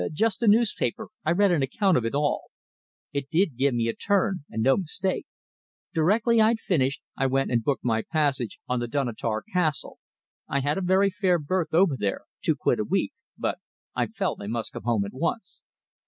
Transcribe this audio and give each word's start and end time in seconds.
"Just 0.13 0.41
a 0.41 0.47
newspaper 0.47 1.09
I 1.23 1.29
read 1.29 1.51
an 1.51 1.61
account 1.61 1.95
of 1.95 2.05
it 2.05 2.15
all. 2.15 2.45
It 3.13 3.29
did 3.29 3.55
give 3.55 3.75
me 3.75 3.87
a 3.87 3.93
turn 3.95 4.45
and 4.49 4.63
no 4.63 4.75
mistake. 4.77 5.27
Directly 5.93 6.41
I'd 6.41 6.59
finished, 6.59 7.03
I 7.15 7.27
went 7.27 7.51
and 7.51 7.63
booked 7.63 7.83
my 7.83 8.01
passage 8.01 8.57
on 8.67 8.79
the 8.79 8.87
Dunottar 8.87 9.43
Castle. 9.53 9.99
I 10.49 10.61
had 10.61 10.79
a 10.79 10.81
very 10.81 11.11
fair 11.11 11.37
berth 11.37 11.71
over 11.71 11.95
there 11.95 12.21
two 12.41 12.55
quid 12.55 12.79
a 12.79 12.83
week, 12.83 13.13
but 13.37 13.59
I 13.95 14.07
felt 14.07 14.41
I 14.41 14.47
must 14.47 14.73
come 14.73 14.81
home 14.85 15.05
at 15.05 15.13
once. 15.13 15.61